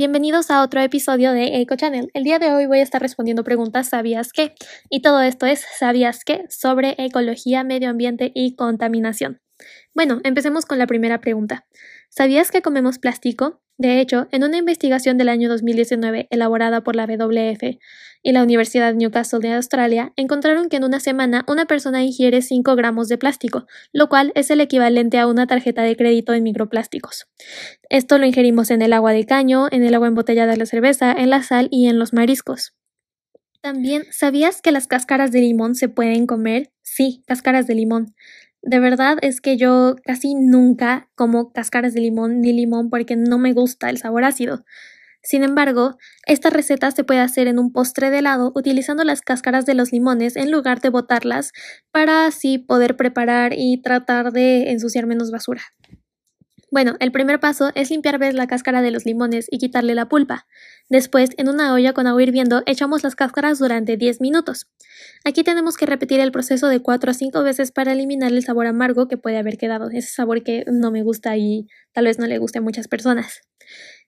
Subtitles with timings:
[0.00, 2.10] bienvenidos a otro episodio de Eco Channel.
[2.14, 4.54] El día de hoy voy a estar respondiendo preguntas ¿sabías qué?
[4.88, 6.46] Y todo esto es ¿sabías qué?
[6.48, 9.42] sobre ecología, medio ambiente y contaminación.
[9.94, 11.66] Bueno, empecemos con la primera pregunta.
[12.12, 13.62] ¿Sabías que comemos plástico?
[13.78, 17.78] De hecho, en una investigación del año 2019 elaborada por la WWF
[18.22, 22.74] y la Universidad Newcastle de Australia, encontraron que en una semana una persona ingiere 5
[22.74, 27.28] gramos de plástico, lo cual es el equivalente a una tarjeta de crédito en microplásticos.
[27.88, 31.12] Esto lo ingerimos en el agua de caño, en el agua embotellada de la cerveza,
[31.12, 32.74] en la sal y en los mariscos.
[33.62, 36.72] También, ¿sabías que las cáscaras de limón se pueden comer?
[36.82, 38.14] Sí, cáscaras de limón.
[38.62, 43.38] De verdad es que yo casi nunca como cáscaras de limón ni limón porque no
[43.38, 44.64] me gusta el sabor ácido.
[45.22, 45.96] Sin embargo,
[46.26, 49.92] esta receta se puede hacer en un postre de helado utilizando las cáscaras de los
[49.92, 51.52] limones en lugar de botarlas
[51.90, 55.62] para así poder preparar y tratar de ensuciar menos basura.
[56.72, 60.46] Bueno, el primer paso es limpiar la cáscara de los limones y quitarle la pulpa.
[60.88, 64.68] Después, en una olla con agua hirviendo, echamos las cáscaras durante 10 minutos.
[65.24, 68.68] Aquí tenemos que repetir el proceso de 4 a 5 veces para eliminar el sabor
[68.68, 72.26] amargo que puede haber quedado, ese sabor que no me gusta y tal vez no
[72.26, 73.40] le guste a muchas personas.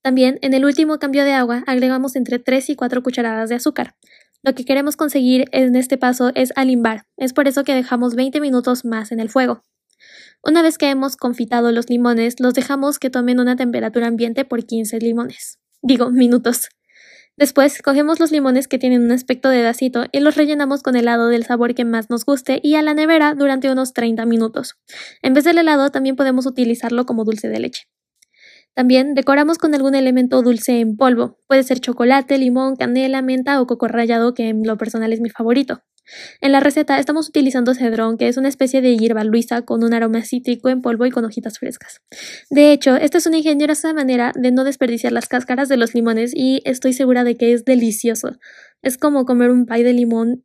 [0.00, 3.96] También, en el último cambio de agua, agregamos entre 3 y 4 cucharadas de azúcar.
[4.42, 8.40] Lo que queremos conseguir en este paso es alimbar, es por eso que dejamos 20
[8.40, 9.62] minutos más en el fuego.
[10.42, 14.64] Una vez que hemos confitado los limones, los dejamos que tomen una temperatura ambiente por
[14.64, 15.58] 15 limones.
[15.82, 16.68] Digo, minutos.
[17.36, 21.28] Después, cogemos los limones que tienen un aspecto de vasito y los rellenamos con helado
[21.28, 24.76] del sabor que más nos guste y a la nevera durante unos 30 minutos.
[25.20, 27.88] En vez del helado, también podemos utilizarlo como dulce de leche.
[28.76, 31.38] También decoramos con algún elemento dulce en polvo.
[31.46, 35.30] Puede ser chocolate, limón, canela, menta o coco rallado, que en lo personal es mi
[35.30, 35.82] favorito.
[36.42, 39.94] En la receta estamos utilizando cedrón, que es una especie de hierba luisa con un
[39.94, 42.02] aroma cítrico en polvo y con hojitas frescas.
[42.50, 46.32] De hecho, esta es una ingeniosa manera de no desperdiciar las cáscaras de los limones
[46.34, 48.36] y estoy segura de que es delicioso.
[48.82, 50.44] Es como comer un pay de limón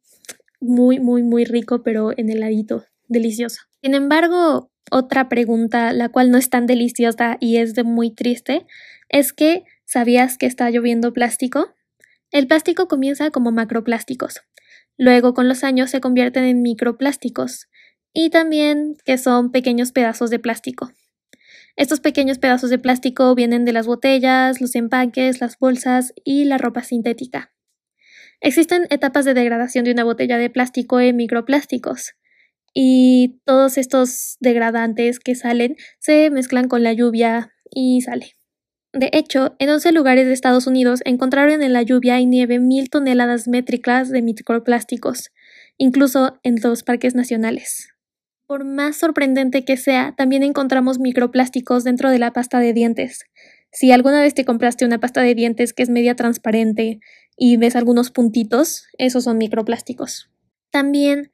[0.62, 2.86] muy, muy, muy rico, pero en heladito.
[3.10, 3.60] Delicioso.
[3.84, 8.66] Sin embargo, otra pregunta, la cual no es tan deliciosa y es de muy triste,
[9.10, 11.76] es que ¿sabías que está lloviendo plástico?
[12.32, 14.42] El plástico comienza como macroplásticos,
[14.98, 17.70] Luego con los años se convierten en microplásticos
[18.14, 20.92] y también que son pequeños pedazos de plástico.
[21.76, 26.60] Estos pequeños pedazos de plástico vienen de las botellas, los empaques, las bolsas y la
[26.60, 27.52] ropa sintética.
[28.42, 32.14] Existen etapas de degradación de una botella de plástico en microplásticos
[32.74, 38.36] y todos estos degradantes que salen se mezclan con la lluvia y sale.
[38.94, 42.90] De hecho, en 11 lugares de Estados Unidos encontraron en la lluvia y nieve mil
[42.90, 45.32] toneladas métricas de microplásticos,
[45.78, 47.88] incluso en dos parques nacionales.
[48.48, 53.24] Por más sorprendente que sea, también encontramos microplásticos dentro de la pasta de dientes.
[53.72, 57.00] Si alguna vez te compraste una pasta de dientes que es media transparente
[57.38, 60.30] y ves algunos puntitos, esos son microplásticos.
[60.70, 61.32] También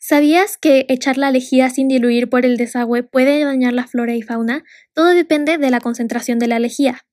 [0.00, 4.22] ¿Sabías que echar la lejía sin diluir por el desagüe puede dañar la flora y
[4.22, 4.62] fauna?
[4.94, 7.04] Todo depende de la concentración de la lejía.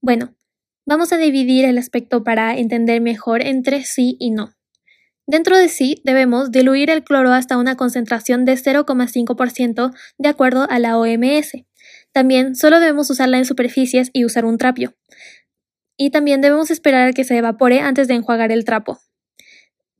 [0.00, 0.36] Bueno,
[0.86, 4.54] vamos a dividir el aspecto para entender mejor entre sí y no.
[5.26, 10.78] Dentro de sí debemos diluir el cloro hasta una concentración de 0,5% de acuerdo a
[10.78, 11.64] la OMS.
[12.12, 14.94] También solo debemos usarla en superficies y usar un trapio.
[15.96, 19.00] Y también debemos esperar a que se evapore antes de enjuagar el trapo.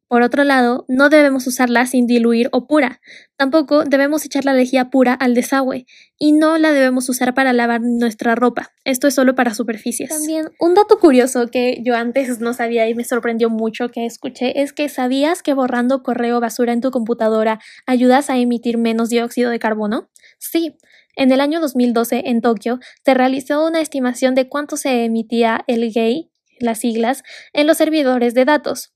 [0.09, 3.01] Por otro lado, no debemos usarla sin diluir o pura.
[3.37, 5.85] Tampoco debemos echar la lejía pura al desagüe
[6.17, 8.71] y no la debemos usar para lavar nuestra ropa.
[8.85, 10.11] Esto es solo para superficies.
[10.11, 14.63] También un dato curioso que yo antes no sabía y me sorprendió mucho que escuché
[14.63, 19.51] es que ¿sabías que borrando correo basura en tu computadora ayudas a emitir menos dióxido
[19.51, 20.09] de carbono?
[20.39, 20.77] Sí.
[21.17, 25.91] En el año 2012 en Tokio se realizó una estimación de cuánto se emitía el
[25.93, 26.31] GAY,
[26.61, 28.93] las siglas, en los servidores de datos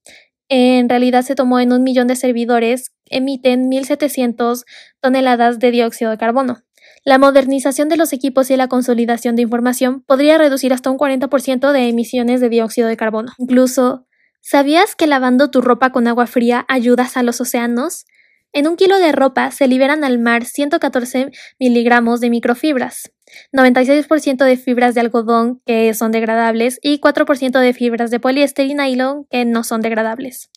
[0.51, 4.65] en realidad se tomó en un millón de servidores, emiten 1.700
[5.01, 6.65] toneladas de dióxido de carbono.
[7.05, 11.71] La modernización de los equipos y la consolidación de información podría reducir hasta un 40%
[11.71, 13.33] de emisiones de dióxido de carbono.
[13.39, 14.09] Incluso,
[14.41, 18.07] ¿sabías que lavando tu ropa con agua fría ayudas a los océanos?
[18.53, 21.31] En un kilo de ropa se liberan al mar 114
[21.61, 23.13] miligramos de microfibras,
[23.53, 28.75] 96% de fibras de algodón que son degradables y 4% de fibras de poliéster y
[28.75, 30.51] nylon que no son degradables.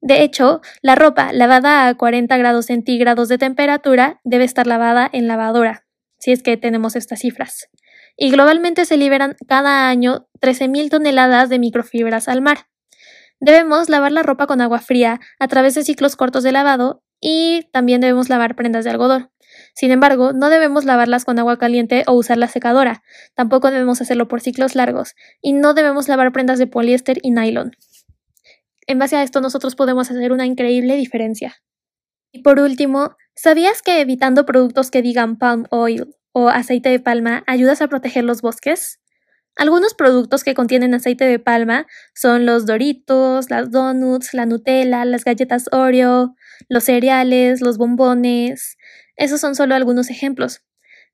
[0.00, 5.28] De hecho, la ropa lavada a 40 grados centígrados de temperatura debe estar lavada en
[5.28, 5.86] lavadora,
[6.18, 7.68] si es que tenemos estas cifras.
[8.16, 12.66] Y globalmente se liberan cada año 13.000 toneladas de microfibras al mar.
[13.40, 17.68] Debemos lavar la ropa con agua fría a través de ciclos cortos de lavado y
[17.72, 19.31] también debemos lavar prendas de algodón.
[19.74, 23.02] Sin embargo, no debemos lavarlas con agua caliente o usar la secadora,
[23.34, 27.72] tampoco debemos hacerlo por ciclos largos, y no debemos lavar prendas de poliéster y nylon.
[28.86, 31.56] En base a esto nosotros podemos hacer una increíble diferencia.
[32.32, 37.44] Y por último, ¿sabías que evitando productos que digan palm oil o aceite de palma
[37.46, 39.00] ayudas a proteger los bosques?
[39.54, 45.24] Algunos productos que contienen aceite de palma son los Doritos, las donuts, la Nutella, las
[45.24, 46.34] galletas Oreo,
[46.70, 48.78] los cereales, los bombones.
[49.16, 50.62] Esos son solo algunos ejemplos.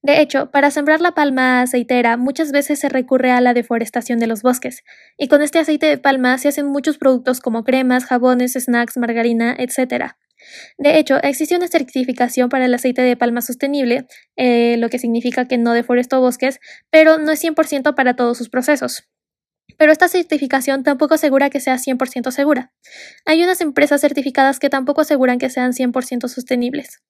[0.00, 4.28] De hecho, para sembrar la palma aceitera muchas veces se recurre a la deforestación de
[4.28, 4.84] los bosques,
[5.16, 9.56] y con este aceite de palma se hacen muchos productos como cremas, jabones, snacks, margarina,
[9.58, 10.12] etc.
[10.78, 14.06] De hecho, existe una certificación para el aceite de palma sostenible,
[14.36, 16.60] eh, lo que significa que no deforestó bosques,
[16.90, 19.08] pero no es 100% para todos sus procesos.
[19.76, 22.72] Pero esta certificación tampoco asegura que sea 100% segura.
[23.26, 27.02] Hay unas empresas certificadas que tampoco aseguran que sean 100% sostenibles.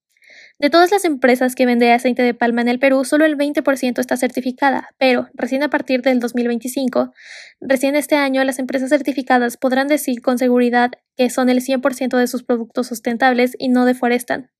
[0.60, 4.00] De todas las empresas que venden aceite de palma en el Perú, solo el 20%
[4.00, 7.12] está certificada, pero recién a partir del 2025,
[7.60, 12.26] recién este año, las empresas certificadas podrán decir con seguridad que son el 100% de
[12.26, 14.50] sus productos sustentables y no deforestan.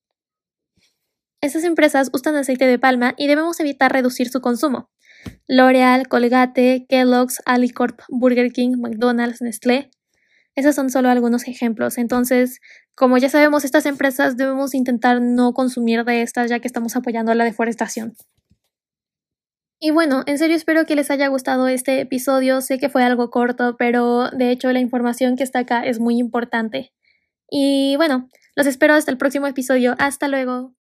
[1.41, 4.91] Estas empresas usan aceite de palma y debemos evitar reducir su consumo.
[5.49, 9.91] L'Oreal, Colgate, Kellogg's, Alicorp, Burger King, McDonald's, Nestlé.
[10.55, 11.99] Esos son solo algunos ejemplos.
[11.99, 12.61] Entonces,
[12.99, 17.33] como ya sabemos, estas empresas debemos intentar no consumir de estas ya que estamos apoyando
[17.33, 18.17] la deforestación.
[19.81, 22.61] Y bueno, en serio espero que les haya gustado este episodio.
[22.61, 26.19] Sé que fue algo corto, pero de hecho la información que está acá es muy
[26.19, 26.93] importante.
[27.49, 29.95] Y bueno, los espero hasta el próximo episodio.
[29.99, 30.75] Hasta luego.